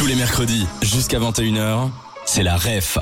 [0.00, 1.90] Tous les mercredis, jusqu'à 21h,
[2.24, 2.96] c'est la REF.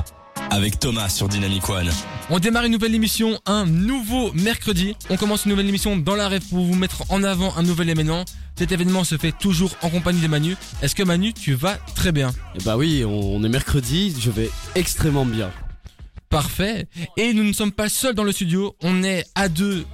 [0.51, 1.89] Avec Thomas sur Dynamic One.
[2.29, 4.97] On démarre une nouvelle émission, un nouveau mercredi.
[5.09, 7.89] On commence une nouvelle émission dans la rêve pour vous mettre en avant un nouvel
[7.89, 8.25] événement.
[8.57, 10.57] Cet événement se fait toujours en compagnie de Manu.
[10.83, 12.33] Est-ce que Manu, tu vas très bien?
[12.57, 15.53] Eh Bah oui, on est mercredi, je vais extrêmement bien.
[16.31, 16.89] Parfait.
[17.17, 19.87] Et nous ne sommes pas seuls dans le studio, on est à deux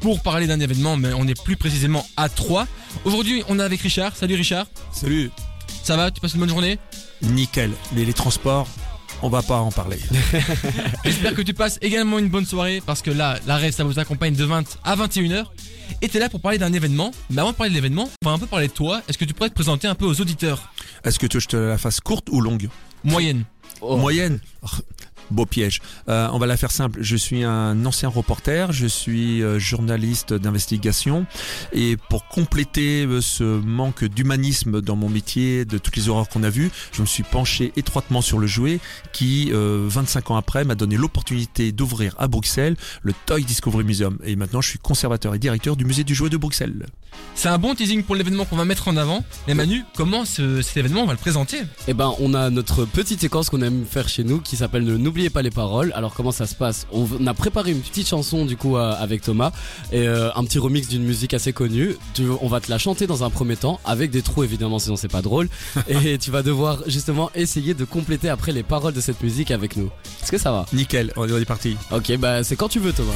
[0.00, 2.68] pour parler d'un événement, mais on est plus précisément à trois.
[3.04, 4.14] Aujourd'hui, on est avec Richard.
[4.14, 4.68] Salut Richard.
[4.92, 5.32] Salut.
[5.86, 6.80] Ça va Tu passes une bonne journée
[7.22, 7.70] Nickel.
[7.92, 8.66] Mais les transports,
[9.22, 10.00] on va pas en parler.
[11.04, 14.00] J'espère que tu passes également une bonne soirée parce que là, la rêve, ça vous
[14.00, 15.44] accompagne de 20 à 21h.
[16.02, 17.12] Et t'es là pour parler d'un événement.
[17.30, 19.00] Mais avant de parler de l'événement, on va un peu parler de toi.
[19.06, 20.72] Est-ce que tu pourrais te présenter un peu aux auditeurs?
[21.04, 22.68] Est-ce que tu veux que je te la fasse courte ou longue?
[23.04, 23.44] Moyenne.
[23.80, 23.96] Oh.
[23.96, 24.40] Moyenne
[25.30, 25.80] Beau piège.
[26.08, 26.98] Euh, on va la faire simple.
[27.02, 31.26] Je suis un ancien reporter, je suis euh, journaliste d'investigation
[31.72, 36.42] et pour compléter euh, ce manque d'humanisme dans mon métier, de toutes les horreurs qu'on
[36.42, 38.80] a vues, je me suis penché étroitement sur le jouet
[39.12, 44.18] qui, 25 ans après, m'a donné l'opportunité d'ouvrir à Bruxelles le Toy Discovery Museum.
[44.24, 46.86] Et maintenant, je suis conservateur et directeur du musée du jouet de Bruxelles.
[47.34, 49.24] C'est un bon teasing pour l'événement qu'on va mettre en avant.
[49.46, 51.58] Mais Manu, comment ce- cet événement on va le présenter?
[51.88, 54.96] Eh ben, on a notre petite séquence qu'on aime faire chez nous qui s'appelle Ne
[55.16, 55.92] n'oubliez pas les paroles.
[55.94, 56.86] Alors, comment ça se passe?
[56.92, 59.50] On, a préparé une petite chanson du coup euh, avec Thomas
[59.90, 61.96] et euh, un petit remix d'une musique assez connue.
[62.12, 64.96] Tu- on va te la chanter dans un premier temps avec des trous évidemment, sinon
[64.96, 65.48] c'est pas drôle.
[65.88, 69.78] et tu vas devoir justement essayer de compléter après les paroles de cette musique avec
[69.78, 69.88] nous.
[70.22, 70.66] Est-ce que ça va?
[70.74, 71.78] Nickel, on est parti.
[71.90, 73.14] Ok, bah c'est quand tu veux Thomas.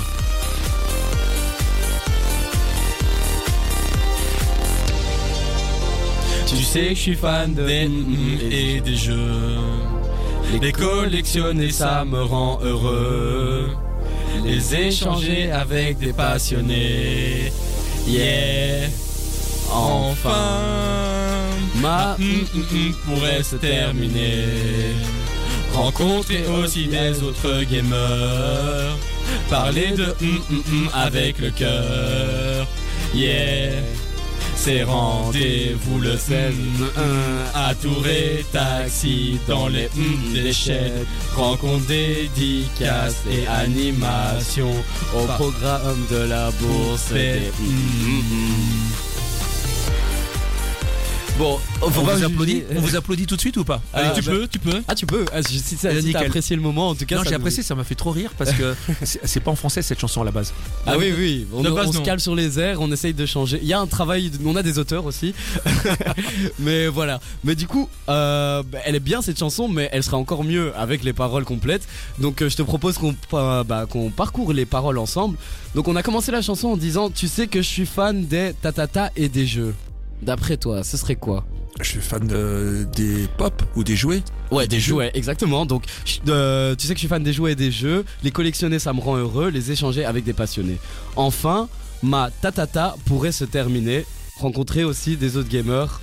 [6.47, 10.00] Tu sais que je suis fan des mm, et des jeux.
[10.59, 13.71] Les collectionner, ça me rend heureux.
[14.45, 17.53] Les échanger avec des passionnés.
[18.07, 18.89] Yeah.
[19.73, 20.31] Enfin,
[21.81, 24.47] Ma mm, mm, mm, pourrait se terminer.
[25.73, 28.97] Rencontrer aussi des autres gamers.
[29.49, 32.67] Parler de mm, avec le cœur.
[33.15, 33.73] Yeah.
[34.63, 36.53] C'est rendez-vous le 16
[37.55, 40.93] à Touré, taxi dans les mm, déchets,
[41.35, 44.71] rencontre dédicaces et animation
[45.17, 47.41] au programme de la bourse fait.
[47.41, 49.10] des-
[51.41, 54.31] Bon, On vous, applaudit, on vous applaudit tout de suite ou pas Ah, tu bah-
[54.33, 54.83] peux, tu peux.
[54.87, 56.27] Ah tu peux, ah, si, si, si t'as nickel.
[56.27, 57.17] apprécié le moment en tout cas.
[57.17, 59.99] Non, j'ai apprécié, ça m'a fait trop rire parce que c'est pas en français cette
[59.99, 60.53] chanson à la base.
[60.85, 63.25] Ah oui oui, on, De on base, se cale sur les airs, on essaye de
[63.25, 63.59] changer.
[63.63, 65.33] Il y a un travail, on a des auteurs aussi.
[66.59, 67.21] mais voilà.
[67.43, 70.77] Mais du coup, euh, bah, elle est bien cette chanson, mais elle sera encore mieux
[70.77, 71.89] avec les paroles complètes.
[72.19, 75.39] Donc euh, je te propose qu'on euh, bah, qu'on parcourt les paroles ensemble.
[75.75, 78.53] Donc on a commencé la chanson en disant tu sais que je suis fan des
[78.61, 79.75] tatata et des jeux.
[80.23, 81.45] D'après toi, ce serait quoi
[81.81, 84.23] Je suis fan de- des pop ou des jouets.
[84.51, 84.93] Ouais, Des des jeux.
[84.95, 85.65] jouets, exactement.
[85.65, 88.05] Donc, je- euh, tu sais que je suis fan des jouets et des jeux.
[88.23, 89.49] Les collectionner, ça me rend heureux.
[89.49, 90.79] Les échanger avec des passionnés.
[91.17, 91.69] Enfin,
[92.03, 94.05] ma tatata pourrait se terminer.
[94.39, 96.01] Rencontrer aussi des autres gamers.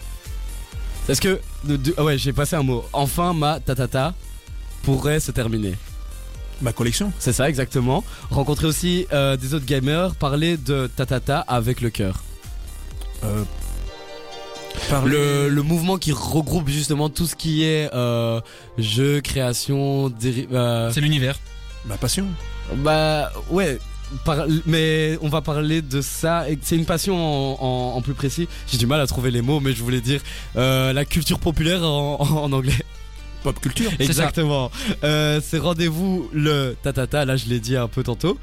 [1.09, 1.39] Est-ce que.
[1.63, 2.83] de- de- ah ouais, j'ai passé un mot.
[2.93, 4.13] Enfin, ma tatata
[4.83, 5.75] pourrait se terminer.
[6.61, 7.11] Ma collection.
[7.19, 8.03] C'est ça, exactement.
[8.31, 10.15] Rencontrer aussi euh, des autres gamers.
[10.15, 12.23] Parler de tatata avec le cœur.
[13.23, 13.43] Euh,
[15.05, 18.39] Le, le mouvement qui regroupe justement tout ce qui est euh,
[18.77, 21.37] jeu, création, euh, C'est l'univers.
[21.85, 22.25] Ma passion.
[22.77, 23.79] Bah ouais.
[24.25, 26.45] par- mais on va parler de ça.
[26.61, 28.47] C'est une passion en, en- en plus précis.
[28.71, 30.21] J'ai du mal à trouver les mots, mais je voulais dire
[30.55, 32.73] euh, la culture populaire en, en anglais.
[33.43, 33.91] Pop culture.
[33.99, 34.71] Exactement.
[35.03, 37.23] Euh, c'est rendez-vous le tatata.
[37.25, 38.37] Là, je l'ai dit un peu tantôt.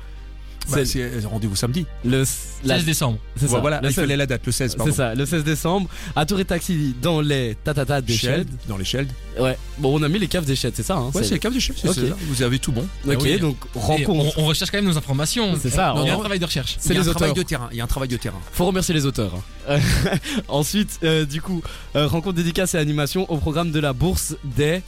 [0.70, 1.84] Bah, C'est c'est rendez-vous samedi.
[2.04, 2.24] le
[2.64, 3.18] la- 16 décembre.
[3.36, 3.58] c'est ça.
[3.58, 4.90] Voilà, le il 16 fallait la date, le 16, pardon.
[4.90, 8.78] c'est ça, le 16 décembre, à Tour et Taxi dans les tatata des Sheld, dans
[8.78, 9.10] les Sheld.
[9.38, 11.38] Ouais, bon, on a mis les caves des Sheld, c'est ça, hein Ouais, c'est les
[11.38, 12.16] caves des Sheld, c'est ça.
[12.28, 12.86] Vous avez tout bon.
[13.06, 13.38] Ok, Ah oui.
[13.40, 14.38] donc rencontre.
[14.38, 15.54] on, on recherche quand même nos informations.
[15.60, 16.76] C'est ça, Il y a un travail de recherche.
[16.78, 17.44] C'est il y a les un travail auteurs.
[17.44, 17.68] de terrain.
[17.72, 18.40] Il y a un travail de terrain.
[18.52, 19.32] Faut remercier les auteurs.
[20.48, 21.62] Ensuite, euh, du coup,
[21.96, 24.82] euh, rencontre dédicace et animation au programme de la bourse des.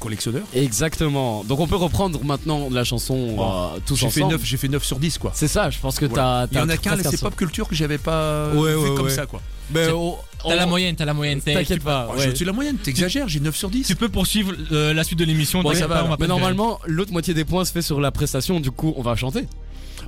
[0.00, 0.42] Collectionneur.
[0.54, 1.44] Exactement.
[1.44, 4.32] Donc on peut reprendre maintenant la chanson euh, tous J'ai fait ensemble.
[4.36, 5.30] 9, j'ai fait 9 sur 10 quoi.
[5.34, 6.48] C'est ça, je pense que Voilà.
[6.50, 6.58] t'as.
[6.58, 9.06] Il y en a qu'un, c'est pop culture que j'avais pas Ouais, vu ouais, comme
[9.06, 9.10] ouais.
[9.10, 9.40] ça quoi.
[9.72, 11.40] Mais C'est- on- T'as la moyenne, t'as la moyenne.
[11.42, 12.06] t'es- T'inquiète tu- pas.
[12.08, 12.22] Oh, ouais.
[12.22, 13.86] J'ai au-dessus de la moyenne, t'exagères, j'ai 9 sur 10.
[13.86, 15.62] Tu peux poursuivre euh, la suite de l'émission.
[15.62, 16.00] Bon, ça pas, va.
[16.04, 18.58] on va Mais pas normalement, l'autre moitié des points se fait sur la prestation.
[18.58, 19.46] Du coup, on va chanter.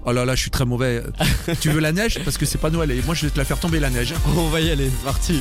[0.06, 1.03] Oh là là, je suis très mauvais.
[1.61, 2.19] tu veux la neige?
[2.25, 4.15] Parce que c'est pas Noël et moi je vais te la faire tomber la neige.
[4.37, 4.91] On va y aller.
[4.91, 5.41] C'est parti.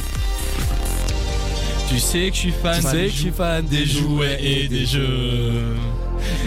[1.91, 4.67] Tu sais que je suis fan Tu sais que je suis fan des jouets et
[4.69, 5.75] des jeux.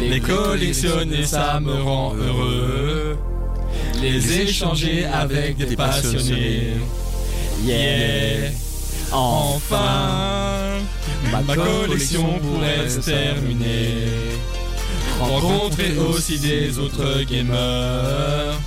[0.00, 3.18] Les collectionner, ça me rend heureux.
[4.00, 6.76] Les échanger avec des passionnés.
[7.62, 8.52] Yeah.
[9.12, 10.78] Enfin,
[11.30, 14.08] Ma collection pourrait se terminer.
[15.20, 18.58] Rencontrer aussi des autres gamers.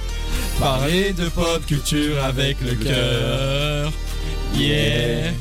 [0.60, 3.92] Parler de pop culture avec le cœur.
[4.56, 5.34] Yeah!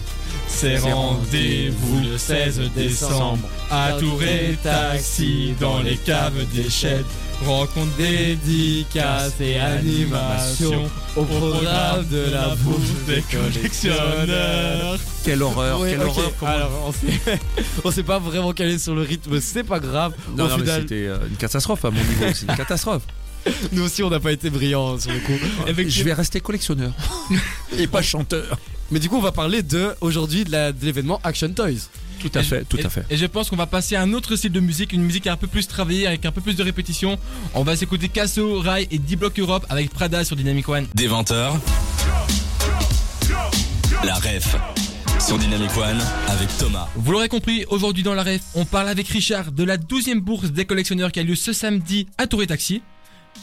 [0.59, 7.05] C'est rendez-vous le 16 décembre à Touré Taxi dans les caves des sheds.
[7.45, 14.99] Rencontre dédicaces et animations au programme de la bouffe des collectionneurs.
[15.23, 16.33] Quelle horreur, Ouais, quelle horreur.
[16.41, 16.95] comment- Alors,
[17.85, 20.15] on s'est, pas vraiment calé sur le rythme, c'est pas grave.
[20.35, 23.03] Non, Au non, mais final, c'était euh, une catastrophe à mon niveau, c'est une catastrophe.
[23.73, 25.39] nous aussi, on n'a pas été brillants sur le coup.
[25.87, 26.93] Je vais rester collectionneur
[27.79, 28.59] et pas chanteur.
[28.91, 31.89] Mais du coup, on va parler de aujourd'hui de, l'événement Action Toys.
[32.21, 33.05] Tout à Et- fait, tout et- à fait.
[33.11, 35.37] Et je pense qu'on va passer à un autre style de musique, une musique un
[35.37, 37.19] peu plus travaillée, avec un peu plus de répétition.
[37.55, 40.87] On va s'écouter Casso, Rai et D-Block Europe avec Prada sur Dynamic One.
[40.95, 41.53] Des 20h.
[44.05, 44.57] La ref
[45.19, 45.99] sur Dynamic One
[46.29, 46.89] avec Thomas.
[46.95, 50.53] Vous l'aurez compris, aujourd'hui dans la ref, on parle avec Richard de la 12e bourse
[50.53, 52.83] des collectionneurs qui a lieu ce samedi à Touré Taxi.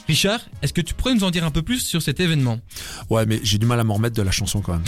[0.08, 2.60] Richard, est-ce que tu pourrais nous en dire un peu plus sur cet événement?
[3.10, 4.84] Ouais, mais j'ai du mal à m'en remettre de la chanson quand même.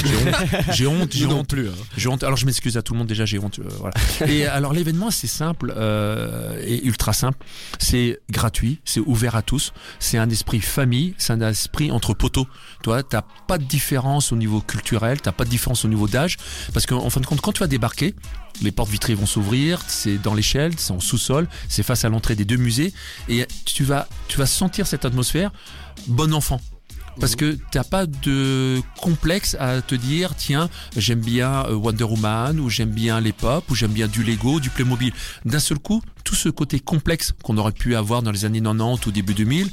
[0.73, 1.69] J'ai honte, j'ai honte, plus.
[1.69, 1.73] hein.
[1.95, 2.23] J'ai honte.
[2.23, 3.59] Alors je m'excuse à tout le monde déjà, j'ai honte.
[3.59, 3.93] euh, voilà.
[4.31, 7.37] Et alors l'événement c'est simple euh, et ultra simple.
[7.79, 9.71] C'est gratuit, c'est ouvert à tous.
[9.99, 12.47] C'est un esprit famille, c'est un esprit entre poteaux.
[12.83, 16.37] Toi, t'as pas de différence au niveau culturel, t'as pas de différence au niveau d'âge,
[16.73, 18.13] parce qu'en fin de compte, quand tu vas débarquer,
[18.61, 22.35] les portes vitrées vont s'ouvrir, c'est dans l'échelle, c'est en sous-sol, c'est face à l'entrée
[22.35, 22.93] des deux musées,
[23.27, 25.51] et tu vas, tu vas sentir cette atmosphère
[26.07, 26.61] bon enfant.
[27.19, 32.59] Parce que t'as pas de complexe à te dire tiens j'aime bien euh, Wonder Woman
[32.59, 35.13] ou j'aime bien les pop ou j'aime bien du Lego, du Playmobil.
[35.45, 39.05] D'un seul coup, tout ce côté complexe qu'on aurait pu avoir dans les années 90
[39.05, 39.69] ou début 2000,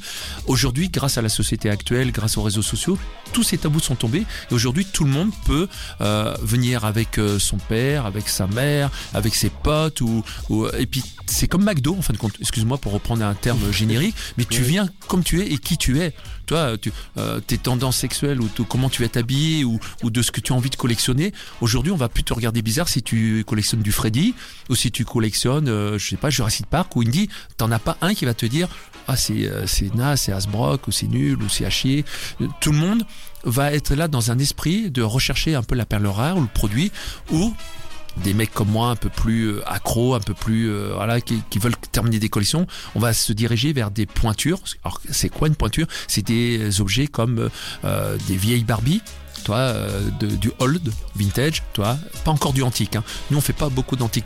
[0.47, 2.97] aujourd'hui grâce à la société actuelle, grâce aux réseaux sociaux,
[3.33, 5.67] tous ces tabous sont tombés et aujourd'hui tout le monde peut
[6.01, 10.85] euh, venir avec euh, son père, avec sa mère, avec ses potes ou, ou- et
[10.85, 12.33] puis c'est comme McDo en fin de compte.
[12.39, 15.99] Excuse-moi pour reprendre un terme générique, mais tu viens comme tu es et qui tu
[15.99, 16.13] es.
[16.45, 20.31] Toi, tu, euh, tes tendances sexuelles ou comment tu vas t'habiller ou, ou de ce
[20.31, 21.33] que tu as envie de collectionner.
[21.61, 24.35] Aujourd'hui, on va plus te regarder bizarre si tu collectionnes du Freddy
[24.69, 27.29] ou si tu collectionnes, euh, je sais pas, Jurassic Park ou Indy.
[27.55, 28.67] T'en as pas un qui va te dire
[29.07, 31.69] ah c'est euh, c'est naze, c'est Asbrock ou c'est nul ou c'est à.
[31.69, 33.05] Euh, Tout le monde
[33.45, 36.47] va être là dans un esprit de rechercher un peu la perle rare ou le
[36.47, 36.91] produit
[37.31, 37.53] ou
[38.17, 41.75] des mecs comme moi un peu plus euh, accros, un peu plus voilà qui, veulent
[41.91, 44.59] terminer des collections, on va se diriger vers des pointures.
[44.83, 45.87] Alors c'est quoi une pointure?
[46.07, 47.49] C'est des objets comme
[47.83, 49.01] des vieilles Barbie.
[49.45, 49.73] Toi,
[50.21, 52.95] du old, vintage, toi, pas encore du antique.
[52.95, 53.03] Hein.
[53.29, 54.25] Nous, on fait pas beaucoup d'antique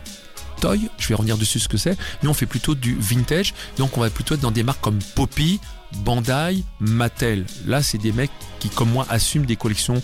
[0.60, 0.90] toy.
[0.98, 1.98] Je vais revenir dessus ce que c'est.
[2.24, 3.54] Nous, on fait plutôt du vintage.
[3.78, 5.60] Donc, on va plutôt être dans des marques comme Poppy,
[5.98, 7.46] Bandai, Mattel.
[7.66, 10.02] Là, c'est des mecs qui, comme moi, assument des collections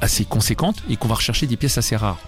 [0.00, 2.18] assez conséquentes et qu'on va rechercher des pièces assez rares.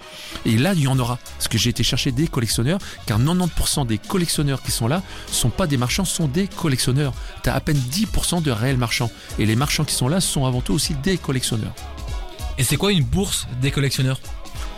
[0.45, 1.17] Et là, il y en aura.
[1.37, 5.49] Parce que j'ai été chercher des collectionneurs, car 90% des collectionneurs qui sont là sont
[5.49, 7.13] pas des marchands, sont des collectionneurs.
[7.43, 9.11] Tu as à peine 10% de réels marchands.
[9.39, 11.73] Et les marchands qui sont là sont avant tout aussi des collectionneurs.
[12.57, 14.19] Et c'est quoi une bourse des collectionneurs?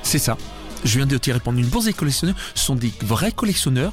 [0.04, 0.38] C'est ça.
[0.86, 1.58] Je viens de t'y répondre.
[1.58, 3.92] Une bourse des collectionneurs sont des vrais collectionneurs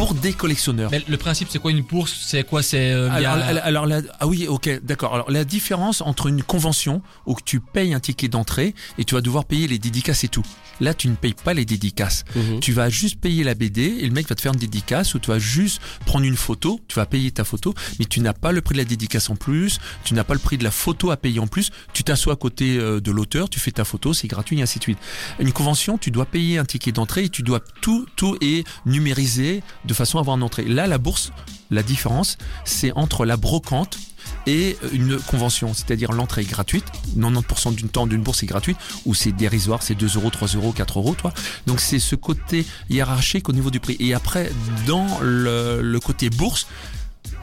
[0.00, 0.90] pour des collectionneurs.
[0.90, 2.16] Mais le principe, c'est quoi une bourse?
[2.24, 2.62] C'est quoi?
[2.62, 5.14] C'est euh, Alors, la- alors la- ah oui, ok, d'accord.
[5.14, 9.20] Alors la différence entre une convention où tu payes un ticket d'entrée et tu vas
[9.20, 10.42] devoir payer les dédicaces et tout.
[10.80, 12.24] Là, tu ne payes pas les dédicaces.
[12.62, 15.18] Tu vas juste payer la BD et le mec va te faire une dédicace ou
[15.18, 18.52] tu vas juste prendre une photo, tu vas payer ta photo, mais tu n'as pas
[18.52, 21.10] le prix de la dédicace en plus, tu n'as pas le prix de la photo
[21.10, 24.14] à payer en plus, tu t'assois à côté euh, de l'auteur, tu fais ta photo,
[24.14, 24.98] c'est gratuit et ainsi de suite.
[25.38, 29.62] Une convention, tu dois payer un ticket d'entrée et tu dois tout, tout est numérisé
[29.90, 30.64] de façon à avoir une entrée.
[30.64, 31.32] Là, la bourse,
[31.72, 33.98] la différence, c'est entre la brocante
[34.46, 36.84] et une convention, c'est-à-dire l'entrée gratuite,
[37.18, 40.72] 90% du temps d'une bourse est gratuite, ou c'est dérisoire, c'est 2 euros, 3 euros,
[40.72, 41.32] 4 euros, toi.
[41.66, 43.96] Donc c'est ce côté hiérarchique au niveau du prix.
[43.98, 44.52] Et après,
[44.86, 46.68] dans le côté bourse,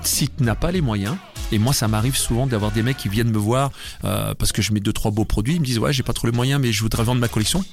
[0.03, 1.17] si tu n'as pas les moyens,
[1.51, 3.71] et moi ça m'arrive souvent d'avoir des mecs qui viennent me voir
[4.03, 6.13] euh, parce que je mets deux trois beaux produits, ils me disent ouais j'ai pas
[6.13, 7.63] trop les moyens mais je voudrais vendre ma collection.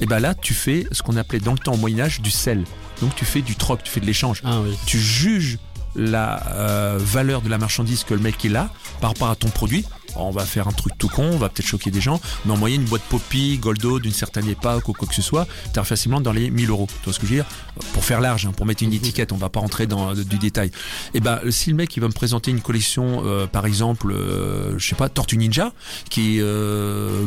[0.00, 2.30] Et ben là tu fais ce qu'on appelait dans le temps au Moyen Âge du
[2.30, 2.64] sel.
[3.00, 4.76] Donc tu fais du troc, tu fais de l'échange Ah oui.
[4.86, 5.58] tu juges
[5.98, 9.48] la euh, valeur de la marchandise que le mec est là par rapport à ton
[9.48, 9.84] produit.
[10.16, 12.56] On va faire un truc tout con, on va peut-être choquer des gens, mais en
[12.56, 16.20] moyenne, une boîte Poppy, Goldo d'une certaine époque ou quoi que ce soit, t'as facilement
[16.20, 16.88] dans les 1000 euros.
[16.88, 17.46] Tu vois ce que je veux dire?
[17.92, 20.38] Pour faire large, hein, pour mettre une étiquette, on va pas rentrer dans euh, du
[20.38, 20.70] détail.
[21.14, 24.14] Et ben, si le mec il va me présenter une collection, euh, par exemple,
[24.76, 25.72] je sais pas, Tortue Ninja,
[26.10, 26.42] qui est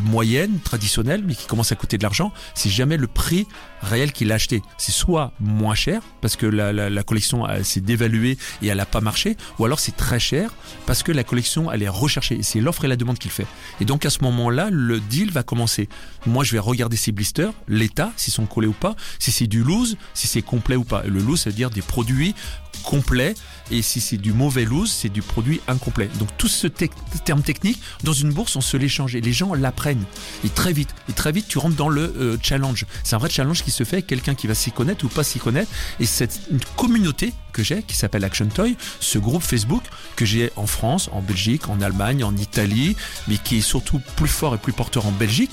[0.04, 3.48] moyenne, traditionnelle, mais qui commence à coûter de l'argent, c'est jamais le prix
[3.82, 4.62] réel qu'il a acheté.
[4.78, 8.86] C'est soit moins cher, parce que la, la, la collection s'est dévaluée et elle n'a
[8.86, 10.53] pas marché, ou alors c'est très cher
[10.86, 12.39] parce que la collection elle est recherchée.
[12.44, 13.48] C'est l'offre et la demande qu'il fait.
[13.80, 15.89] Et donc à ce moment-là, le deal va commencer.
[16.25, 19.63] Moi, je vais regarder ces blisters, l'état, s'ils sont collés ou pas, si c'est du
[19.63, 21.03] loose, si c'est complet ou pas.
[21.03, 22.36] Le loose, ça veut dire des produits
[22.84, 23.36] complets
[23.72, 26.10] et si c'est du mauvais loose, c'est du produit incomplet.
[26.20, 30.04] Donc tout ce terme technique, dans une bourse, on se l'échange et les gens l'apprennent.
[30.44, 32.86] Et très vite, et très vite, tu rentres dans le euh, challenge.
[33.04, 35.24] C'est un vrai challenge qui se fait avec quelqu'un qui va s'y connaître ou pas
[35.24, 35.72] s'y connaître.
[36.00, 36.42] Et cette
[36.75, 39.84] communauté que j'ai, qui s'appelle Action Toy, ce groupe Facebook
[40.18, 42.98] que j'ai en France, en Belgique, en Allemagne, en Italie,
[43.28, 45.51] mais qui est surtout plus fort et plus porteur en Belgique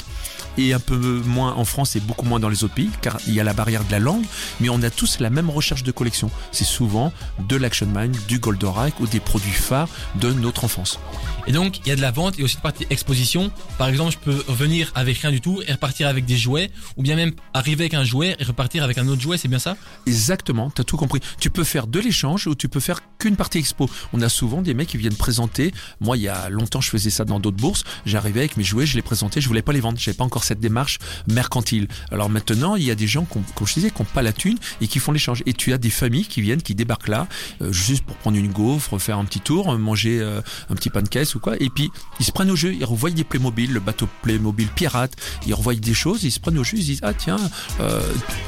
[0.59, 3.33] et un peu moins en France et beaucoup moins dans les autres pays, car il
[3.33, 4.25] y a la barrière de la langue,
[4.61, 6.31] mais on a tous la même recherche de collection.
[6.53, 7.13] C'est souvent
[7.49, 10.99] de l'Action Mine, du Goldorak ou des produits phares de notre enfance.
[11.47, 13.51] Et donc, il y a de la vente et aussi une partie exposition.
[13.79, 17.03] Par exemple, je peux revenir avec rien du tout et repartir avec des jouets, ou
[17.03, 19.77] bien même arriver avec un jouet et repartir avec un autre jouet, c'est bien ça?
[20.07, 21.21] Exactement, tu as tout compris.
[21.41, 23.89] Tu peux faire de l'échange ou tu peux faire qu'une partie expo.
[24.13, 25.73] On a souvent des mecs qui viennent présenter.
[26.01, 27.85] Moi, il y a longtemps, je faisais ça dans d'autres bourses.
[28.05, 29.99] J'arrivais avec mes jouets, je les présentais, je voulais pas les vendre.
[29.99, 31.89] J'avais pas encore cette démarche mercantile.
[32.11, 34.59] Alors maintenant, il y a des gens, comme je disais, qui n'ont pas la thune
[34.81, 35.43] et qui font l'échange.
[35.47, 37.29] Et tu as des familles qui viennent, qui débarquent là,
[37.63, 40.41] euh, juste pour prendre une gaufre, faire un petit tour, manger euh,
[40.71, 41.55] un petit pain de caisse ou quoi.
[41.61, 41.91] Et puis,
[42.21, 45.13] ils se prennent au jeu, ils revoient des Playmobil, le bateau Playmobil pirate,
[45.47, 47.39] ils revoient des choses, ils se prennent au jeu, ils disent, ah tiens,
[47.81, 48.01] euh,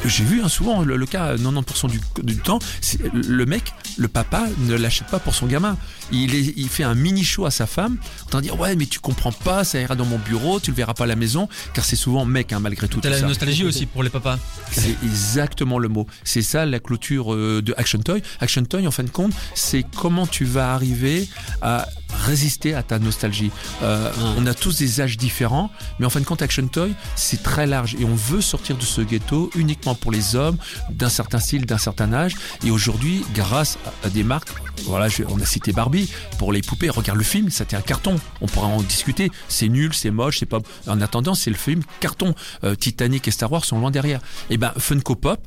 [0.04, 2.59] j'ai vu hein, souvent le, cas, 90% du, du temps,
[3.12, 5.76] le mec, le papa ne l'achète pas pour son gamin.
[6.12, 9.33] Il, il fait un mini show à sa femme, en train ouais, mais tu comprends
[9.33, 11.49] pas, ça ira dans mon bureau, tu le verras pas à la maison,
[11.80, 13.00] car c'est souvent mec, hein, malgré tout.
[13.00, 14.38] T'as la nostalgie aussi pour les papas.
[14.70, 16.06] C'est exactement le mot.
[16.25, 18.22] C'est ça la clôture euh, de Action Toy.
[18.38, 21.26] Action Toy, en fin de compte, c'est comment tu vas arriver
[21.62, 23.50] à résister à ta nostalgie.
[23.83, 27.43] Euh, on a tous des âges différents, mais en fin de compte, Action Toy, c'est
[27.43, 30.57] très large et on veut sortir de ce ghetto uniquement pour les hommes
[30.90, 32.35] d'un certain style, d'un certain âge.
[32.64, 34.50] Et aujourd'hui, grâce à des marques,
[34.85, 36.90] voilà, on a cité Barbie pour les poupées.
[36.90, 38.17] Regarde le film, c'était un carton.
[38.40, 39.31] On pourra en discuter.
[39.49, 40.61] C'est nul, c'est moche, c'est pas.
[40.87, 42.35] En attendant, c'est le film carton.
[42.64, 44.21] Euh, Titanic et Star Wars sont loin derrière.
[44.49, 45.47] Et eh ben Funko Pop,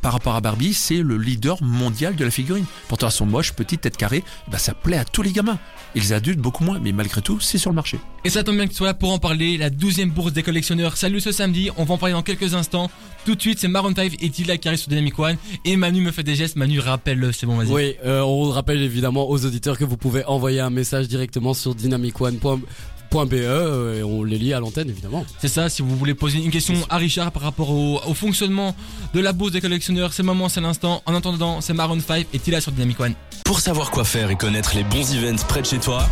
[0.00, 2.64] par rapport à Barbie, c'est le leader mondial de la figurine.
[2.88, 5.58] Pourtant, elles sont moches, petites, tête carrée, bah, ça plaît à tous les gamins.
[5.94, 7.98] Et les adultes, beaucoup moins, mais malgré tout, c'est sur le marché.
[8.24, 9.56] Et ça tombe bien que tu sois là pour en parler.
[9.56, 12.90] La 12e bourse des collectionneurs, salut ce samedi, on va en parler dans quelques instants.
[13.24, 15.36] Tout de suite, c'est Maroon 5 et Tila qui arrive sur Dynamic One.
[15.64, 16.56] Et Manu me fait des gestes.
[16.56, 17.72] Manu, rappelle-le, c'est bon, vas-y.
[17.72, 21.74] Oui, euh, on rappelle évidemment aux auditeurs que vous pouvez envoyer un message directement sur
[21.74, 22.62] dynamicone.com
[23.10, 25.24] .be euh, et on les lit à l'antenne évidemment.
[25.38, 28.74] C'est ça, si vous voulez poser une question à Richard par rapport au, fonctionnement
[29.14, 31.02] de la bourse des collectionneurs, c'est le moment, c'est l'instant.
[31.06, 33.14] En attendant, c'est Maroon 5 et Tila sur Dynamic One.
[33.44, 36.08] Pour savoir quoi faire et connaître les bons events près de chez toi,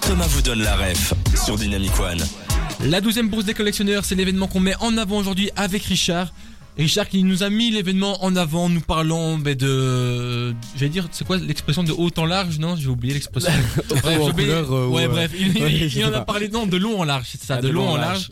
[0.00, 2.24] Thomas vous donne la ref sur Dynamic One.
[2.84, 6.32] La douzième bourse des collectionneurs, c'est l'événement qu'on met en avant aujourd'hui avec Richard.
[6.78, 11.26] Richard qui nous a mis l'événement en avant, nous parlant ben, de, j'allais dire, c'est
[11.26, 12.60] quoi l'expression de haut en large?
[12.60, 13.50] Non, j'ai oublié l'expression.
[13.88, 17.56] bref, euh, ouais, bref, il, en a parlé non de long en large, c'est ça,
[17.58, 18.30] ah, de, long, en large.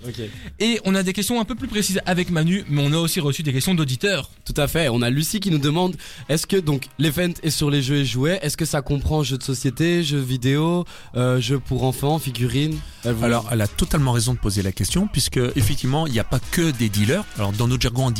[0.60, 3.18] Et on a des questions un peu plus précises avec Manu, mais on a aussi
[3.18, 4.30] reçu des questions d'auditeurs.
[4.44, 4.88] Tout à fait.
[4.90, 5.96] On a Lucie qui nous demande
[6.28, 8.38] est-ce que donc l'event est sur les jeux et jouets?
[8.42, 10.84] Est-ce que ça comprend jeux de société, jeux vidéo,
[11.16, 12.78] euh, jeux pour enfants, figurines?
[13.22, 16.40] Alors, elle a totalement raison de poser la question, puisque effectivement, il n'y a pas
[16.50, 17.24] que des dealers.
[17.36, 18.12] Alors, dans notre jargon, un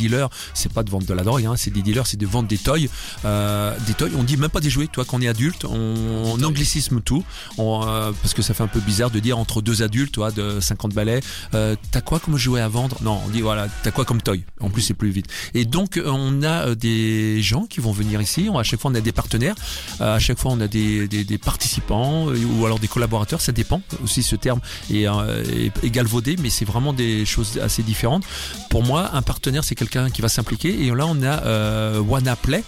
[0.55, 2.59] c'est pas de vendre de la drogue, hein, c'est des dealers, c'est de vendre des
[2.59, 2.89] toys.
[3.25, 6.37] Euh, des toys, on dit même pas des jouets, toi, quand on est adulte, on,
[6.43, 7.25] anglicisme tout,
[7.59, 10.61] euh, parce que ça fait un peu bizarre de dire entre deux adultes, toi, de
[10.61, 11.21] 50 balais,
[11.55, 12.97] euh, t'as quoi comme jouet à vendre?
[13.03, 14.45] Non, on dit voilà, t'as quoi comme toy?
[14.61, 15.27] En plus, c'est plus vite.
[15.55, 19.01] Et donc, on a des gens qui vont venir ici, à chaque fois, on a
[19.01, 19.55] des partenaires,
[20.01, 24.23] à chaque fois, on a des, des, participants ou alors des collaborateurs, ça dépend aussi
[24.23, 28.25] ce terme est, est galvaudé, mais c'est vraiment des choses assez différentes.
[28.71, 30.87] Pour moi, un partenaire, c'est quelqu'un qui va s'impliquer.
[30.87, 32.01] Et là, on a euh,
[32.43, 32.65] Play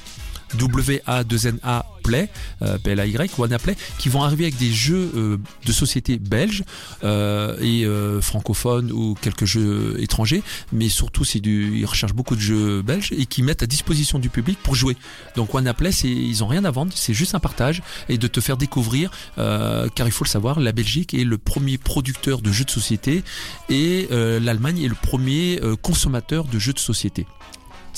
[0.55, 2.31] W-A-2-N-A Play,
[2.63, 3.31] euh, P-L-A-Y,
[3.63, 5.37] Play, qui vont arriver avec des jeux euh,
[5.67, 6.65] de société belges
[7.05, 7.87] euh, et
[8.23, 13.13] francophones ou quelques jeux étrangers, mais surtout c'est du, ils recherchent beaucoup de jeux belges
[13.13, 14.97] et qui mettent à disposition du public pour jouer.
[15.37, 18.41] Donc Play, c'est, ils ont rien à vendre, c'est juste un partage et de te
[18.41, 22.65] faire découvrir, car il faut le savoir, la Belgique est le premier producteur de jeux
[22.65, 23.23] de société
[23.69, 27.27] et l'Allemagne est le premier consommateur de jeux de société.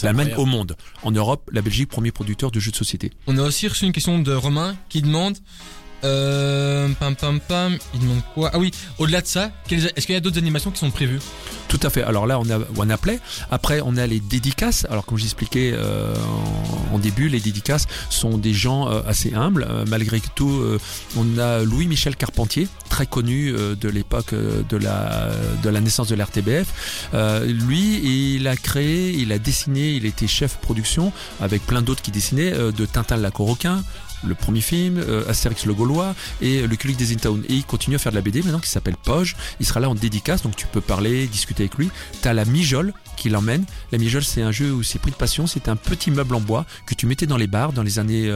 [0.03, 0.77] L'Allemagne au monde.
[1.03, 3.11] En Europe, la Belgique, premier producteur de jeux de société.
[3.27, 5.37] On a aussi reçu une question de Romain qui demande
[6.05, 8.51] euh, pam pam pam, il demande quoi?
[8.53, 11.21] Ah oui, au-delà de ça, est-ce qu'il y a d'autres animations qui sont prévues?
[11.71, 12.03] Tout à fait.
[12.03, 13.21] Alors là, on a One Play.
[13.49, 14.89] Après, on a les dédicaces.
[14.91, 16.13] Alors comme j'expliquais euh,
[16.93, 19.69] en, début, les dédicaces sont des gens euh, assez humbles.
[19.71, 20.61] Euh, malgré tout,
[21.17, 27.13] on a Louis-Michel Carpentier, très connu de l'époque de la naissance de l'RTBF.
[27.47, 32.11] lui, il a créé, il a dessiné, il était chef production avec plein d'autres qui
[32.11, 33.31] dessinaient de Tintin le
[34.27, 37.43] le premier film, euh, Astérix le Gaulois et le Culic des Intown.
[37.49, 39.37] Et il continue à faire de la BD maintenant qui s'appelle Poge.
[39.61, 41.91] Il sera là en dédicace, donc tu peux parler, discuter avec lui.
[42.23, 43.65] T'as la Mijole qui l'emmène.
[43.93, 45.47] La Mijole, c'est un jeu où c'est pris de passion.
[45.47, 48.35] C'est un petit meuble en bois que tu mettais dans les bars dans les années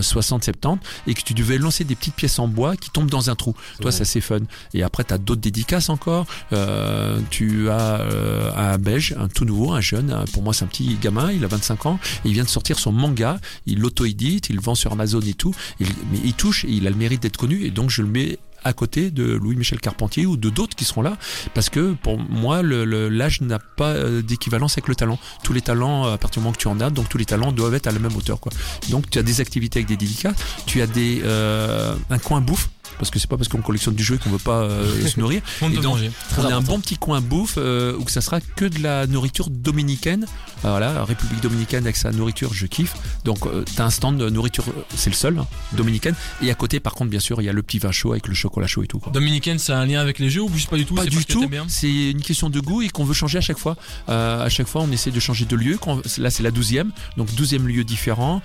[0.00, 3.34] 60-70 et que tu devais lancer des petites pièces en bois qui tombent dans un
[3.34, 3.54] trou.
[3.80, 4.40] Toi, ça c'est fun.
[4.74, 6.26] Et après, t'as d'autres dédicaces encore.
[6.52, 10.10] Euh, tu as euh, un belge, un tout nouveau, un jeune.
[10.10, 11.30] un- Pour moi, c'est un petit gamin.
[11.32, 11.98] Il a 25 ans.
[12.24, 13.38] Et il vient de sortir son manga.
[13.66, 14.50] Il l'auto-édite.
[14.50, 15.54] Il le vend sur Amazon et tout.
[15.80, 16.64] Il, mais il touche.
[16.68, 17.64] Il a le mérite d'être connu.
[17.64, 21.02] Et donc, je le mets à côté de Louis-Michel Carpentier ou de d'autres qui seront
[21.02, 21.16] là
[21.54, 26.04] parce que pour moi l'âge n'a pas euh, d'équivalence avec le talent tous les talents
[26.04, 27.92] à partir du moment que tu en as donc tous les talents doivent être à
[27.92, 28.50] la même hauteur quoi
[28.90, 30.34] donc tu as des activités avec des dédicaces
[30.66, 34.02] tu as des euh, un coin bouffe parce que c'est pas parce qu'on collectionne du
[34.04, 36.10] jeu qu'on veut pas euh, se nourrir On Et donc, manger.
[36.38, 39.06] on a un bon petit coin bouffe euh, où que ça sera que de la
[39.06, 40.26] nourriture dominicaine.
[40.64, 42.94] Euh, voilà, République dominicaine avec sa nourriture, je kiffe.
[43.24, 46.14] Donc euh, t'as un stand de nourriture, euh, c'est le seul, hein, dominicaine.
[46.42, 48.26] Et à côté, par contre, bien sûr, il y a le petit vin chaud avec
[48.28, 48.98] le chocolat chaud et tout.
[48.98, 49.12] Quoi.
[49.12, 51.10] Dominicaine, ça a un lien avec les jeux ou juste pas du tout Pas c'est
[51.10, 51.44] du tout.
[51.68, 53.76] C'est une question de goût et qu'on veut changer à chaque fois.
[54.08, 55.78] À chaque fois, on essaie de changer de lieu.
[55.78, 58.40] Quand- Là, c'est la douzième, donc douzième lieu différent,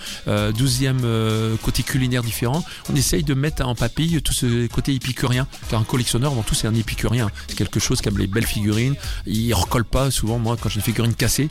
[0.57, 1.01] douzième
[1.61, 2.63] côté culinaire différent.
[2.91, 5.47] On essaye de mettre en papille tout ce côté épicurien.
[5.69, 7.29] Car un collectionneur, avant tout, c'est un épicurien.
[7.47, 8.95] C'est quelque chose qui aime les belles figurines.
[9.25, 10.11] Il recolle pas.
[10.11, 11.49] Souvent, moi, quand j'ai une figurine cassée,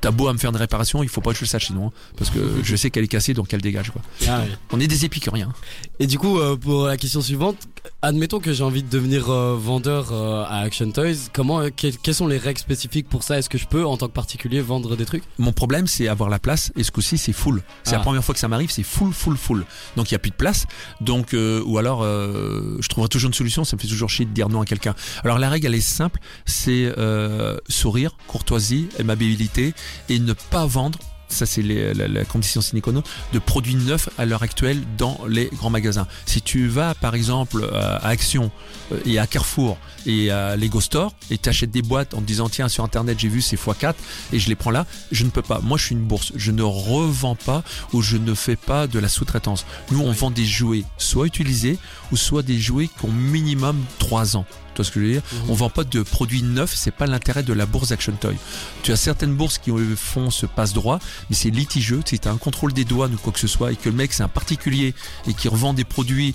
[0.00, 1.86] T'as beau à me faire une réparation, il faut pas que je le sache sinon,
[1.88, 3.90] hein, parce que je sais qu'elle est cassée, donc elle dégage.
[3.90, 4.02] Quoi.
[4.28, 4.48] Ah ouais.
[4.72, 5.52] On est des épicuriens.
[5.98, 7.56] Et du coup, euh, pour la question suivante,
[8.02, 11.14] admettons que j'ai envie de devenir euh, vendeur euh, à Action Toys.
[11.32, 13.38] Comment, que- quelles sont les règles spécifiques pour ça?
[13.38, 15.22] Est-ce que je peux, en tant que particulier, vendre des trucs?
[15.38, 16.72] Mon problème, c'est avoir la place.
[16.76, 17.62] Et ce coup-ci, c'est full.
[17.84, 17.98] C'est Ah.
[17.98, 19.64] la première fois que ça m'arrive, c'est full, full, full.
[19.96, 20.66] Donc il y a plus de place.
[21.00, 23.64] Donc euh, ou alors, euh, je trouverai toujours une solution.
[23.64, 24.94] Ça me fait toujours chier de dire non à quelqu'un.
[25.22, 26.20] Alors la règle, elle est simple.
[26.46, 29.74] C'est euh, sourire, courtoisie, aimabilité
[30.08, 30.98] et ne pas vendre.
[31.28, 35.18] Ça, c'est la, la condition sine qua non de produits neufs à l'heure actuelle dans
[35.28, 36.06] les grands magasins.
[36.26, 38.50] Si tu vas, par exemple, à à Action
[38.92, 42.48] euh, et à Carrefour et à Lego Store et t'achètes des boîtes en te disant
[42.48, 43.94] tiens sur internet j'ai vu c'est x4
[44.32, 45.60] et je les prends là, je ne peux pas.
[45.60, 48.98] Moi je suis une bourse, je ne revends pas ou je ne fais pas de
[48.98, 49.64] la sous-traitance.
[49.90, 51.78] Nous on vend des jouets soit utilisés
[52.12, 54.46] ou soit des jouets qui ont minimum 3 ans.
[54.74, 57.06] Tu vois ce que je veux dire On vend pas de produits neufs, c'est pas
[57.06, 58.36] l'intérêt de la bourse Action Toy.
[58.82, 60.98] Tu as certaines bourses qui font ce passe-droit,
[61.30, 62.00] mais c'est litigieux.
[62.04, 63.94] Si tu as un contrôle des douanes ou quoi que ce soit et que le
[63.94, 64.94] mec c'est un particulier
[65.26, 66.34] et qui revend des produits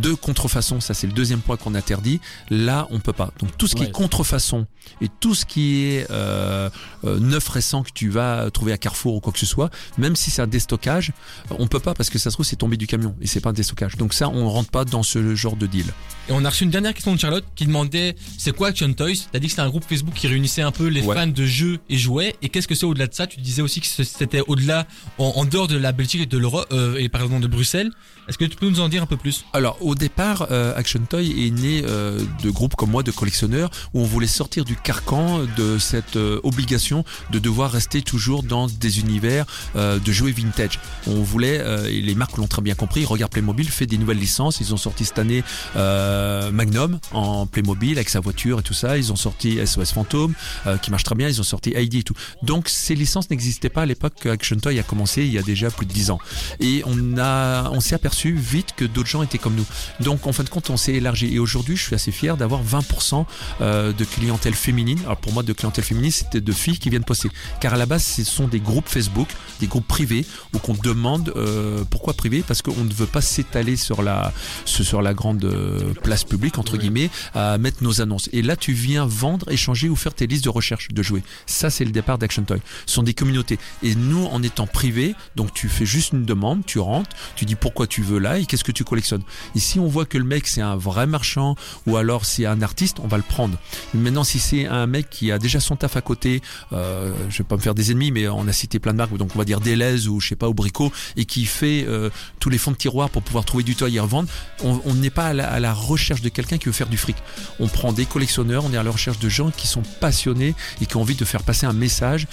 [0.00, 2.20] de contrefaçon, ça c'est le deuxième point qu'on interdit.
[2.48, 3.32] Là, on peut pas.
[3.40, 3.88] Donc tout ce qui Ouais.
[3.88, 4.66] est contrefaçon
[5.00, 6.70] et tout ce qui est euh,
[7.04, 10.16] euh, neuf récent que tu vas trouver à Carrefour ou quoi que ce soit, même
[10.16, 11.12] si c'est un déstockage,
[11.50, 13.50] on peut pas parce que ça se trouve c'est tombé du camion et c'est pas
[13.50, 13.96] un déstockage.
[13.96, 15.86] Donc ça, on rentre pas dans ce genre de deal.
[16.28, 19.12] Et on a reçu une dernière question de Charlotte qui demandait c'est quoi Action Toys?
[19.32, 21.16] T'as dit que c'était un groupe Facebook qui réunissait un peu les Ouais.
[21.16, 22.36] fans de jeux et jouets.
[22.42, 23.26] Et qu'est-ce que c'est au-delà de ça?
[23.26, 24.86] Tu disais aussi que c'était au-delà,
[25.18, 27.90] en, en dehors de la Belgique et de l'Europe euh, et par exemple de Bruxelles.
[28.30, 29.44] Est-ce que tu peux nous en dire un peu plus?
[29.52, 33.70] Alors au départ, euh, Action Toy est né euh, de groupes comme moi, de collectionneurs,
[33.92, 38.68] où on voulait sortir du carcan de cette euh, obligation de devoir rester toujours dans
[38.68, 40.78] des univers euh, de jouets vintage.
[41.08, 44.20] On voulait, euh, et les marques l'ont très bien compris, Regarde Playmobil fait des nouvelles
[44.20, 44.60] licences.
[44.60, 45.42] Ils ont sorti cette année
[45.74, 48.96] euh, Magnum en Playmobil avec sa voiture et tout ça.
[48.96, 50.34] Ils ont sorti SOS Fantôme
[50.82, 51.26] qui marche très bien.
[51.26, 52.14] Ils ont sorti ID et tout.
[52.44, 55.42] Donc ces licences n'existaient pas à l'époque que Action Toy a commencé il y a
[55.42, 56.20] déjà plus de 10 ans.
[56.60, 59.66] Et on a, on s'est aperçu vite que d'autres gens étaient comme nous.
[60.00, 61.34] Donc en fin de compte, on s'est élargi.
[61.34, 63.24] Et aujourd'hui, je suis assez fier d'avoir 20%
[63.60, 64.98] euh, de clientèle féminine.
[65.04, 67.30] Alors pour moi, de clientèle féminine, c'était de filles qui viennent poster.
[67.60, 69.28] Car à la base, ce sont des groupes Facebook,
[69.60, 72.44] des groupes privés, où qu'on demande euh, pourquoi privé?
[72.46, 74.32] Parce qu'on ne veut pas s'étaler sur la,
[74.64, 78.28] sur la grande euh, place publique entre guillemets à mettre nos annonces.
[78.32, 81.22] Et là, tu viens vendre, échanger ou faire tes listes de recherche de jouets.
[81.46, 82.60] Ça, c'est le départ d'Action Toy.
[82.86, 83.58] Ce sont des communautés.
[83.82, 87.54] Et nous, en étant privé, donc tu fais juste une demande, tu rentres, tu dis
[87.54, 89.22] pourquoi tu veux là et qu'est-ce que tu collectionnes?
[89.56, 91.54] Si on voit que le mec c'est un vrai marchand
[91.86, 93.58] ou alors c'est un artiste, on va le prendre.
[93.94, 96.42] Maintenant, si c'est un mec qui a déjà son taf à côté,
[96.72, 99.16] euh, je vais pas me faire des ennemis, mais on a cité plein de marques,
[99.16, 102.10] donc on va dire Deleuze ou je sais pas, au Brico, et qui fait euh,
[102.38, 104.28] tous les fonds de tiroir pour pouvoir trouver du toy et revendre,
[104.62, 107.16] on n'est pas à la recherche de quelqu'un qui veut faire du fric.
[107.58, 110.86] On prend des collectionneurs, on est à la recherche de gens qui sont passionnés et
[110.86, 112.26] qui ont envie de faire passer un message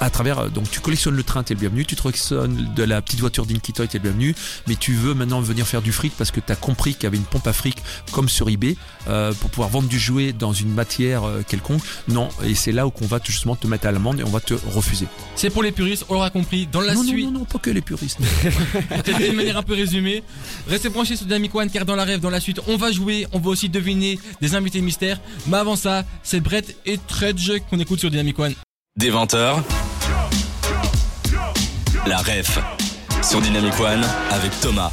[0.00, 0.50] à travers.
[0.50, 1.84] Donc tu collectionnes le train, t'es le bienvenu.
[1.84, 4.34] Tu te collectionnes de la petite voiture d'Inky Toy, t'es le bienvenu.
[4.66, 7.16] Mais tu veux maintenant venir faire du fric parce que t'as compris qu'il y avait
[7.16, 7.76] une pompe à fric
[8.12, 8.76] comme sur eBay
[9.08, 11.82] euh, pour pouvoir vendre du jouet dans une matière euh, quelconque.
[12.08, 14.30] Non, et c'est là où qu'on va te- justement te mettre à l'amende et on
[14.30, 15.06] va te refuser.
[15.36, 16.66] C'est pour les puristes, on l'aura compris.
[16.66, 18.18] Dans la non, suite, non, non, non, pas que les puristes.
[19.18, 20.22] D'une manière un peu résumée.
[20.68, 23.26] Restez branchés sur Dynamic One car dans la rêve, dans la suite, on va jouer,
[23.32, 25.20] on va aussi deviner des invités mystères.
[25.46, 28.54] Mais avant ça, c'est Brett et Tredge qu'on écoute sur Dynamic One.
[28.96, 29.62] Des 20h,
[32.06, 32.58] la ref
[33.22, 34.90] sur Dynamic One avec Thomas.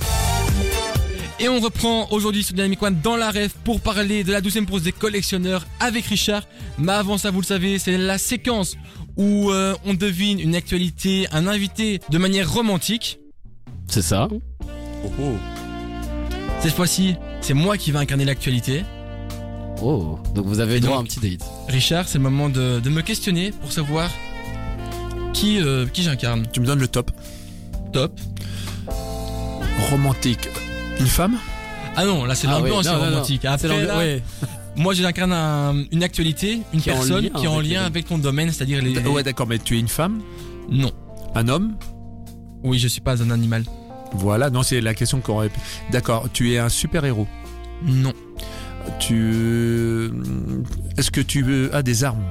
[1.39, 4.65] Et on reprend aujourd'hui sur Dynamic One dans la rêve pour parler de la douzième
[4.65, 6.43] pause des collectionneurs avec Richard.
[6.77, 8.75] Mais avant ça, vous le savez, c'est la séquence
[9.15, 13.19] où euh, on devine une actualité, un invité de manière romantique.
[13.87, 14.27] C'est ça.
[16.61, 18.83] Cette fois-ci, c'est moi qui vais incarner l'actualité.
[19.81, 21.47] Oh, donc vous avez droit à un petit date.
[21.67, 24.09] Richard, c'est le moment de, de me questionner pour savoir
[25.37, 26.45] qui, euh, qui j'incarne.
[26.51, 27.11] Tu me donnes le top.
[27.93, 28.11] Top.
[29.91, 30.49] Romantique.
[30.99, 31.37] Une femme
[31.95, 32.99] Ah non, là c'est Ah l'ambiance non, non.
[33.05, 33.41] romantique.
[33.43, 34.23] C'est Après, l'ambiance- là, ouais.
[34.75, 37.83] moi j'incarne un- une actualité, une Qui est en personne lien qui est en lien
[37.85, 38.97] avec ton domaine, c'est-à-dire les.
[39.07, 40.21] Ouais, d'accord, mais tu es une femme
[40.69, 40.91] Non.
[41.35, 41.75] Un homme
[42.63, 43.63] Oui, je suis pas un animal.
[44.13, 45.59] Voilà, non, c'est la question qu'on aurait pu.
[45.91, 47.27] D'accord, tu es un super-héros.
[47.85, 48.13] Non.
[48.99, 50.09] Tu.
[50.97, 52.23] Est-ce que tu euh, as des armes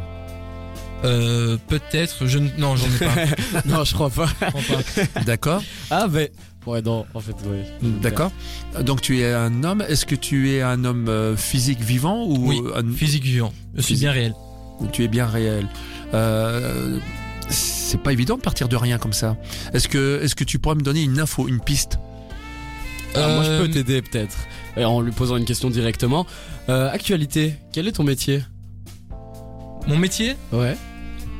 [1.04, 2.48] Euh, peut-être, je ne.
[2.58, 3.60] Non, j'en ai pas.
[3.66, 4.26] non, je crois pas.
[4.40, 4.78] Je crois
[5.14, 5.20] pas.
[5.22, 6.32] D'accord Ah, mais.
[6.66, 7.64] Ouais, non, en fait, ouais.
[8.02, 8.32] D'accord.
[8.82, 9.84] Donc tu es un homme.
[9.88, 12.60] Est-ce que tu es un homme euh, physique vivant ou Oui.
[12.74, 13.52] un- Physique vivant.
[13.76, 14.02] Je suis Physique.
[14.06, 14.34] bien réel.
[14.92, 15.68] tu es bien réel
[16.14, 16.98] Euh,
[17.50, 19.36] C'est pas évident de partir de rien comme ça.
[19.74, 21.98] Est-ce que, est-ce que tu pourrais me donner une info, une piste?
[23.14, 24.36] Alors, moi, je Euh, peux t'aider peut-être.
[24.76, 26.26] Et En lui posant une question directement.
[26.68, 28.42] Euh, actualité, quel est ton métier?
[29.86, 30.76] Mon métier, Ouais.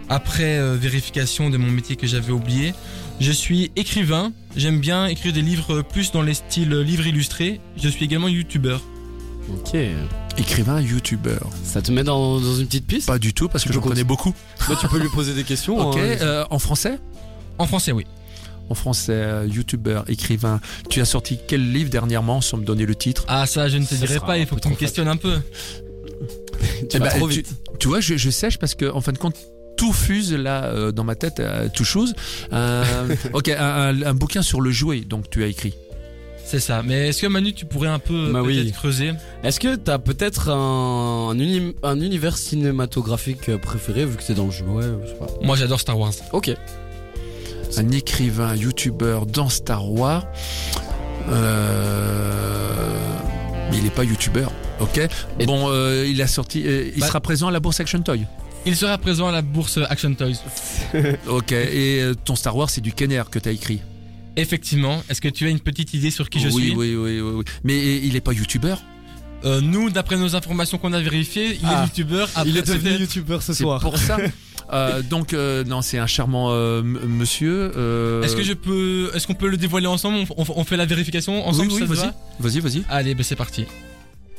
[0.08, 2.74] après euh, vérification de mon métier que j'avais oublié,
[3.20, 4.32] je suis écrivain.
[4.56, 7.60] J'aime bien écrire des livres plus dans les styles livres illustrés.
[7.76, 8.80] Je suis également youtubeur.
[9.52, 9.76] Ok.
[10.38, 11.48] Écrivain, youtubeur.
[11.64, 13.06] Ça te met dans, dans une petite piste?
[13.06, 14.34] Pas du tout parce Tu que j'en connais beaucoup.
[14.68, 15.78] Bah, Tu peux lui poser des questions.
[15.90, 15.96] Ok.
[15.96, 16.16] hein.
[16.20, 16.98] euh, en français?
[17.58, 18.06] En français, oui.
[18.68, 20.60] En français, euh, youtubeur, écrivain.
[20.90, 23.24] Tu as sorti quel livre dernièrement sans me donner le titre?
[23.28, 24.36] Ah, ça, je ne te Ça dirai pas.
[24.38, 25.38] Il faut que tu me questionnes un peu.
[26.88, 27.48] tu Eh vas ben, trop tu- vite.
[27.78, 29.36] Tu vois, je, je sèche parce que en fin de compte,
[29.76, 32.14] tout fuse là euh, dans ma tête, euh, tout chose.
[32.52, 35.74] Euh, ok, un, un- un bouquin sur le jouet, donc tu as écrit.
[36.48, 36.82] C'est ça.
[36.84, 38.70] Mais est-ce que Manu, tu pourrais un peu Bah peut-être oui.
[38.72, 39.10] creuser?
[39.42, 44.44] Est-ce que t'as peut-être un, un, uni- un univers cinématographique préféré vu que c'est dans
[44.46, 45.26] le je sais pas?
[45.42, 46.12] Moi, j'adore Star Wars.
[46.32, 46.52] Ok.
[47.78, 50.24] Un écrivain, youtubeur dans Star Wars.
[51.28, 52.70] Euh,
[53.70, 54.52] mais il n'est pas youtubeur.
[54.80, 54.98] Ok.
[55.40, 56.62] Et- Bon, euh, il a sorti.
[56.66, 58.22] euh, il Bah- sera présent à la bourse Action Toy.
[58.66, 60.32] Il sera présent à la bourse Action Toys.
[61.28, 61.52] Ok.
[61.52, 63.80] Et euh, ton Star Wars, c'est du Kenner que tu as écrit.
[64.36, 65.02] Effectivement.
[65.08, 67.30] Est-ce que tu as une petite idée sur qui je oui, suis oui, oui, oui,
[67.36, 67.44] oui.
[67.64, 68.82] Mais il n'est pas youtubeur.
[69.44, 71.82] Euh, Nous, d'après nos informations qu'on a vérifiées, il Ah.
[71.82, 72.28] est youtubeur.
[72.34, 73.80] Après, Il est devenu youtubeur ce C'est soir.
[73.80, 74.18] pour ça.
[74.72, 77.66] Euh, donc euh, non, c'est un charmant euh, monsieur.
[78.24, 80.26] Est-ce que je peux, est-ce qu'on peut le dévoiler ensemble?
[80.36, 81.96] On, on- on fait la vérification ensemble Oui, oui,
[82.40, 82.82] Vas-y, vas-y.
[82.88, 83.64] Allez, ben c'est parti.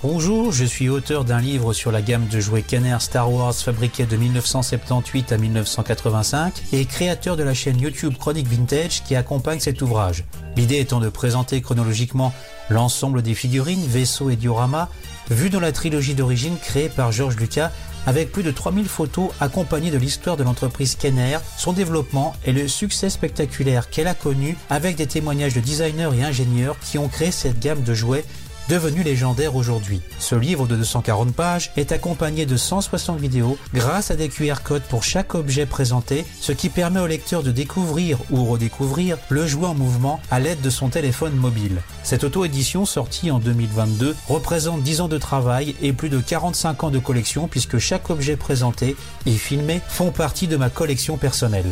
[0.04, 4.06] Bonjour, je suis auteur d'un livre sur la gamme de jouets Kenner Star Wars fabriqués
[4.06, 9.82] de 1978 à 1985 et créateur de la chaîne YouTube Chronique Vintage qui accompagne cet
[9.82, 10.24] ouvrage.
[10.56, 12.32] L'idée étant de présenter chronologiquement
[12.70, 14.88] l'ensemble des figurines, vaisseaux et dioramas
[15.32, 17.72] vus dans la trilogie d'origine créée par George Lucas
[18.06, 22.68] avec plus de 3000 photos accompagnées de l'histoire de l'entreprise Kenner, son développement et le
[22.68, 27.32] succès spectaculaire qu'elle a connu avec des témoignages de designers et ingénieurs qui ont créé
[27.32, 28.26] cette gamme de jouets
[28.70, 30.02] devenu légendaire aujourd'hui.
[30.20, 34.84] Ce livre de 240 pages est accompagné de 160 vidéos grâce à des QR codes
[34.84, 39.68] pour chaque objet présenté, ce qui permet au lecteur de découvrir ou redécouvrir le jouet
[39.68, 41.82] en mouvement à l'aide de son téléphone mobile.
[42.04, 46.92] Cette auto-édition sortie en 2022 représente 10 ans de travail et plus de 45 ans
[46.92, 51.72] de collection puisque chaque objet présenté et filmé font partie de ma collection personnelle.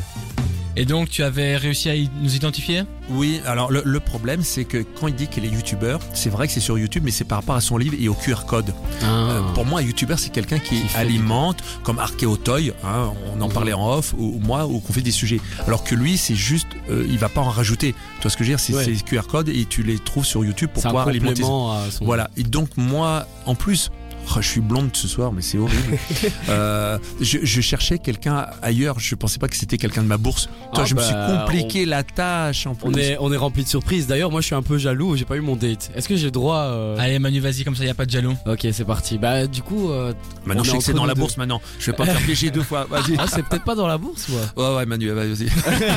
[0.78, 2.84] Et donc, tu avais réussi à nous identifier?
[3.10, 6.48] Oui, alors le, le problème c'est que quand il dit qu'il est youtubeur, c'est vrai
[6.48, 8.74] que c'est sur YouTube, mais c'est par rapport à son livre et au QR code.
[9.02, 9.06] Ah.
[9.06, 13.42] Euh, pour moi, un youtubeur c'est quelqu'un qui, Qui fait alimente, comme Archéotoy, hein, on
[13.42, 15.40] en parlait en off, ou, ou moi, ou qu'on fait des sujets.
[15.68, 17.94] Alors que lui, c'est juste, euh, il va pas en rajouter.
[18.18, 18.60] Tu vois ce que je veux dire?
[18.60, 18.96] C'est Ouais.
[19.06, 21.44] QR codes et tu les trouves sur YouTube pour pouvoir alimenter.
[21.44, 22.04] à son.
[22.04, 22.30] Voilà.
[22.38, 23.92] Et donc moi, en plus,
[24.30, 25.98] oh, je suis blonde ce soir, mais c'est horrible.
[26.50, 29.00] Euh, je, je cherchais quelqu'un ailleurs.
[29.00, 30.46] Je pensais pas que c'était quelqu'un de ma bourse.
[30.74, 32.88] Toi, Ah je me suis bah, compliqué la tâche en plus.
[32.88, 34.08] On est, on est rempli de surprises.
[34.08, 35.16] D'ailleurs, moi, je suis un peu jaloux.
[35.16, 35.92] J'ai pas eu mon date.
[35.96, 38.12] Est-ce que j'ai le droit euh, Allez, Manu, vas-y, comme ça, y a pas de
[38.12, 38.36] jaloux.
[38.46, 39.18] Ok, c'est parti.
[39.18, 40.14] Bah, du coup, euh,
[40.46, 41.22] Maintenant, on je sais que c'est dans la deux.
[41.22, 41.62] bourse maintenant.
[41.80, 42.86] Je vais pas me faire piéger deux fois.
[42.90, 43.16] Vas-y.
[43.18, 44.42] ah, c'est peut-être pas dans la bourse, moi.
[44.70, 45.48] Ouais, ouais, Manu, vas-y.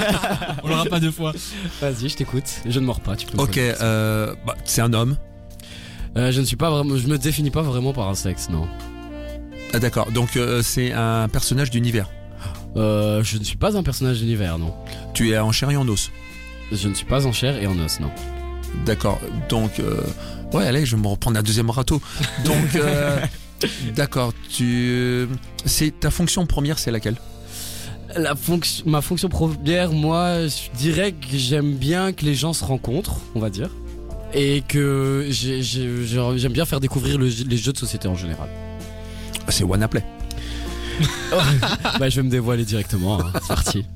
[0.62, 1.32] On l'aura pas deux fois.
[1.80, 2.44] Vas-y, je t'écoute.
[2.66, 3.16] Je ne mords pas.
[3.16, 3.36] Tu peux.
[3.36, 5.16] me Ok, euh, bah, c'est un homme.
[6.18, 6.96] Euh, je ne suis pas vraiment.
[6.96, 8.66] Je me définis pas vraiment par un sexe, non.
[9.72, 10.10] Ah, d'accord.
[10.10, 12.10] Donc, euh, c'est un personnage d'univers.
[12.76, 14.74] Euh, je ne suis pas un personnage d'univers, non.
[15.14, 16.10] Tu es en chair et en os.
[16.72, 18.10] Je ne suis pas en chair et en os, non.
[18.84, 19.20] D'accord.
[19.48, 20.00] Donc, euh,
[20.52, 22.02] ouais, allez, je vais me reprendre un deuxième râteau.
[22.44, 22.78] Donc,
[23.94, 24.32] d'accord.
[24.50, 25.28] Tu,
[25.64, 27.16] c'est ta fonction première, c'est laquelle?
[28.16, 32.64] La fonction, ma fonction première, moi, je dirais que j'aime bien que les gens se
[32.64, 33.70] rencontrent, on va dire.
[34.34, 38.14] Et que j'ai- j'ai- j'ai- j'aime bien faire découvrir le- les jeux de société en
[38.14, 38.48] général.
[39.48, 40.04] C'est Wannaplay.
[41.98, 43.30] bah, je vais me dévoiler directement, hein.
[43.34, 43.86] c'est parti.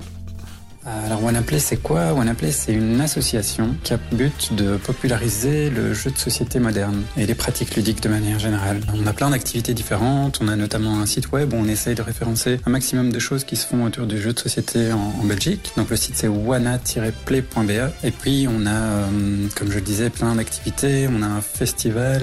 [0.85, 2.13] Alors OneAplay c'est quoi?
[2.13, 7.03] OneAplay c'est une association qui a pour but de populariser le jeu de société moderne
[7.15, 8.81] et les pratiques ludiques de manière générale.
[8.93, 12.01] On a plein d'activités différentes, on a notamment un site web où on essaye de
[12.01, 15.71] référencer un maximum de choses qui se font autour du jeu de société en, Belgique.
[15.77, 17.71] Donc le site c'est wana-play.be
[18.03, 19.07] et puis on a, euh,
[19.55, 21.07] comme je le disais, plein d'activités.
[21.09, 22.21] On a un festival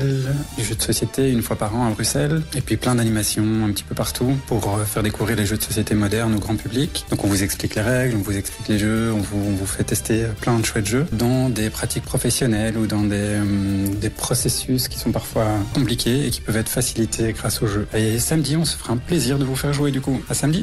[0.59, 3.73] du jeu de société une fois par an à Bruxelles et puis plein d'animations un
[3.73, 7.07] petit peu partout pour euh, faire découvrir les jeux de société modernes au grand public.
[7.11, 9.67] Donc on vous explique les règles, on vous explique les jeux, on vous, on vous
[9.67, 14.11] fait tester plein de chouettes jeux dans des pratiques professionnelles ou dans des, euh, des
[14.11, 17.87] processus qui sont parfois compliqués et qui peuvent être facilités grâce au jeu.
[17.95, 20.23] Et samedi, on se fera un plaisir de vous faire jouer du coup.
[20.29, 20.63] À samedi.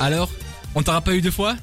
[0.00, 0.30] Alors,
[0.74, 1.56] on t'aura pas eu deux fois?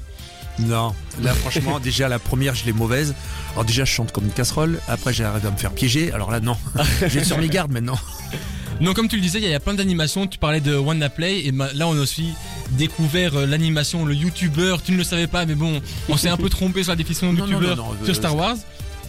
[0.59, 3.13] Non, là franchement, déjà la première, je l'ai mauvaise.
[3.53, 4.79] Alors déjà, je chante comme une casserole.
[4.87, 6.11] Après, j'arrive à me faire piéger.
[6.11, 6.57] Alors là, non.
[7.07, 7.97] J'ai sur mes gardes maintenant.
[8.81, 11.45] Donc comme tu le disais, il y a plein d'animations, tu parlais de Wanna Play
[11.45, 12.33] et là on a aussi
[12.75, 16.37] découvert euh, l'animation, le youtubeur, tu ne le savais pas mais bon, on s'est un
[16.37, 18.55] peu trompé sur la définition de youtubeur non, euh, sur Star Wars.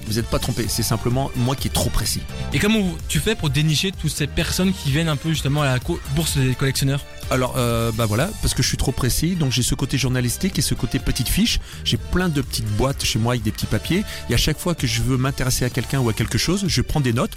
[0.07, 0.67] Vous n'êtes pas trompé.
[0.69, 2.21] C'est simplement moi qui est trop précis.
[2.53, 5.67] Et comment tu fais pour dénicher toutes ces personnes qui viennent un peu justement à
[5.67, 5.79] la
[6.15, 7.01] bourse des collectionneurs?
[7.29, 9.35] Alors, euh, bah voilà, parce que je suis trop précis.
[9.35, 11.59] Donc j'ai ce côté journalistique et ce côté petite fiche.
[11.85, 14.05] J'ai plein de petites boîtes chez moi avec des petits papiers.
[14.31, 16.83] Et à chaque fois que je veux m'intéresser à quelqu'un ou à quelque chose, je
[16.83, 17.33] prends des notes.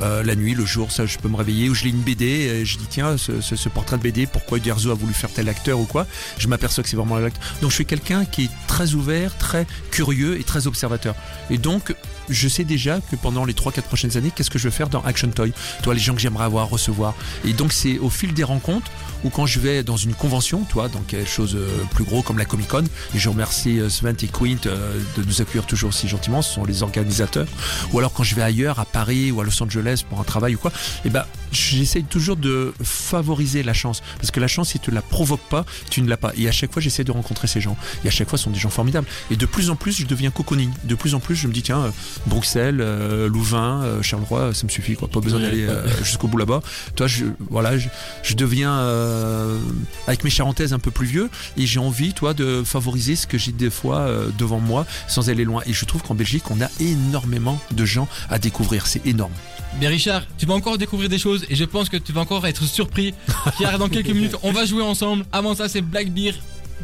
[0.00, 1.68] Euh, la nuit, le jour, ça, je peux me réveiller.
[1.68, 2.24] Ou je lis une BD.
[2.24, 5.48] Et je dis tiens, ce, ce- portrait de BD, pourquoi Uderzo a voulu faire tel
[5.48, 6.06] acteur ou quoi?
[6.38, 7.42] Je m'aperçois que c'est vraiment l'acteur.
[7.60, 11.14] Donc je suis quelqu'un qui est très ouvert, très curieux et très observateur.
[11.50, 11.94] Et donc
[12.28, 15.02] je sais déjà que pendant les 3-4 prochaines années, qu'est-ce que je vais faire dans
[15.02, 15.52] Action Toy?
[15.82, 17.14] Toi, les gens que j'aimerais avoir, recevoir.
[17.44, 18.90] Et donc, c'est au fil des rencontres
[19.24, 22.38] ou quand je vais dans une convention, toi, dans quelque chose euh, plus gros comme
[22.38, 22.84] la Comic Con,
[23.14, 26.54] et je remercie euh, Sven et Quint euh, de nous accueillir toujours si gentiment, ce
[26.54, 27.46] sont les organisateurs,
[27.92, 30.54] ou alors quand je vais ailleurs, à Paris ou à Los Angeles pour un travail
[30.54, 30.72] ou quoi,
[31.04, 35.02] et ben j'essaye toujours de favoriser la chance, parce que la chance, si tu la
[35.02, 36.32] provoques pas, tu ne l'as pas.
[36.36, 38.50] Et à chaque fois, j'essaie de rencontrer ces gens, et à chaque fois, ce sont
[38.50, 39.06] des gens formidables.
[39.30, 40.70] Et de plus en plus, je deviens cocooning.
[40.84, 41.92] De plus en plus, je me dis tiens,
[42.26, 45.08] Bruxelles, euh, Louvain, euh, Charleroi, ça me suffit, quoi.
[45.08, 45.72] Pas besoin Ouais, d'aller ouais.
[45.72, 46.60] euh, jusqu'au bout là-bas.
[46.96, 47.88] Toi, je, voilà, je,
[48.22, 49.58] je deviens euh,
[50.06, 53.38] avec mes charentaises un peu plus vieux et j'ai envie, toi, de favoriser ce que
[53.38, 55.62] j'ai des fois euh, devant moi sans aller loin.
[55.66, 58.86] Et je trouve qu'en Belgique, on a énormément de gens à découvrir.
[58.86, 59.32] C'est énorme.
[59.80, 62.46] Bien Richard, tu vas encore découvrir des choses et je pense que tu vas encore
[62.46, 63.12] être surpris
[63.58, 65.24] car dans quelques minutes on va jouer ensemble.
[65.32, 66.32] Avant ça c'est Black Beer,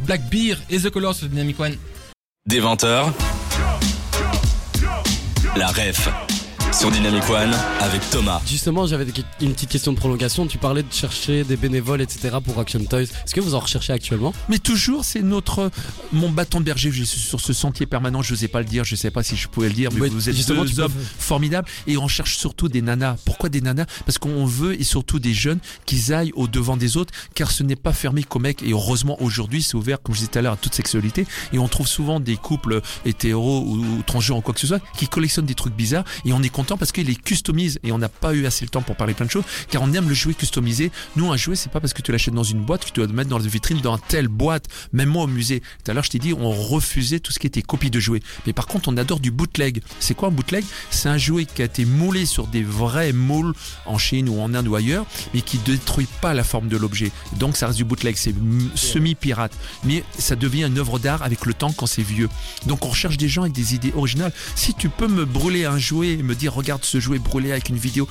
[0.06, 1.76] Black Beer et The Colors sur Dynamic One.
[2.48, 3.12] Des 20h,
[5.56, 6.08] la ref
[6.72, 8.40] sur Dynamic One avec Thomas.
[8.46, 9.04] Justement, j'avais
[9.40, 10.46] une petite question de prolongation.
[10.46, 12.36] Tu parlais de chercher des bénévoles, etc.
[12.44, 13.02] pour Action Toys.
[13.02, 14.32] Est-ce que vous en recherchez actuellement?
[14.48, 15.70] Mais toujours, c'est notre
[16.12, 16.90] mon bâton de berger.
[16.92, 18.22] Je suis sur ce sentier permanent.
[18.22, 18.84] Je n'osais pas le dire.
[18.84, 21.68] Je sais pas si je pouvais le dire, mais vous êtes justement, deux hommes formidables
[21.86, 23.16] et on cherche surtout des nanas.
[23.24, 23.86] Pourquoi des nanas?
[24.06, 27.62] Parce qu'on veut et surtout des jeunes qui aillent au devant des autres, car ce
[27.62, 28.62] n'est pas fermé qu'aux mecs.
[28.62, 31.26] Et heureusement aujourd'hui, c'est ouvert, comme je disais tout à l'heure, à toute sexualité.
[31.52, 34.80] Et on trouve souvent des couples hétéros ou, ou transgenres ou quoi que ce soit
[34.96, 38.08] qui collectionnent des trucs bizarres et on est parce qu'ils les customisent et on n'a
[38.08, 40.34] pas eu assez le temps pour parler plein de choses car on aime le jouet
[40.34, 40.90] customisé.
[41.16, 43.06] Nous, un jouet, c'est pas parce que tu l'achètes dans une boîte que tu dois
[43.06, 44.66] le mettre dans une vitrine dans telle boîte.
[44.92, 47.46] Même moi au musée, tout à l'heure, je t'ai dit, on refusait tout ce qui
[47.46, 48.22] était copie de jouets.
[48.46, 49.82] Mais par contre, on adore du bootleg.
[49.98, 50.64] C'est quoi un bootleg?
[50.90, 53.54] C'est un jouet qui a été moulé sur des vrais moules
[53.86, 57.12] en Chine ou en Inde ou ailleurs, mais qui détruit pas la forme de l'objet.
[57.36, 58.34] Donc ça reste du bootleg, c'est
[58.74, 59.52] semi-pirate.
[59.84, 62.28] Mais ça devient une œuvre d'art avec le temps quand c'est vieux.
[62.66, 64.32] Donc on recherche des gens avec des idées originales.
[64.54, 67.68] Si tu peux me brûler un jouet et me dire regarde ce jouet brûlé avec
[67.68, 68.08] une vidéo,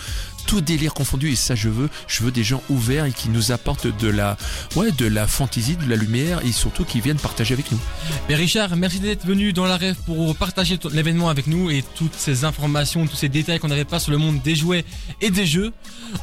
[0.48, 3.52] tout délire confondu et ça je veux, je veux des gens ouverts et qui nous
[3.52, 4.38] apportent de la
[4.76, 7.80] ouais, de la fantaisie, de la lumière et surtout qui viennent partager avec nous.
[8.28, 12.16] Mais Richard, merci d'être venu dans la rêve pour partager l'événement avec nous et toutes
[12.16, 14.86] ces informations, tous ces détails qu'on n'avait pas sur le monde des jouets
[15.22, 15.72] et des jeux.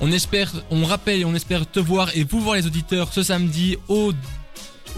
[0.01, 3.77] On espère, on rappelle on espère te voir et vous voir les auditeurs ce samedi
[3.89, 4.13] au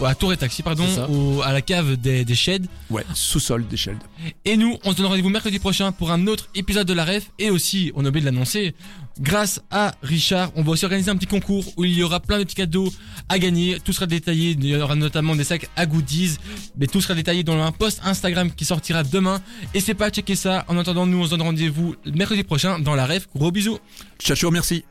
[0.05, 2.65] à Tour et Taxi, pardon, au- à la cave des, des Sheds.
[2.89, 3.97] Ouais, sous-sol d'échelle.
[4.45, 7.29] Et nous, on se donne rendez-vous mercredi prochain pour un autre épisode de la ref.
[7.39, 8.73] Et aussi, on a oublié de l'annoncer,
[9.19, 12.39] grâce à Richard, on va aussi organiser un petit concours où il y aura plein
[12.39, 12.91] de petits cadeaux
[13.27, 13.77] à gagner.
[13.83, 14.51] Tout sera détaillé.
[14.51, 16.37] Il y aura notamment des sacs à goodies.
[16.77, 19.41] Mais tout sera détaillé dans un post Instagram qui sortira demain.
[19.73, 20.65] Et c'est pas à checker ça.
[20.67, 23.27] En attendant, nous, on se donne rendez-vous mercredi prochain dans la ref.
[23.35, 23.79] Gros bisous.
[24.19, 24.83] Ciao, ciao, merci.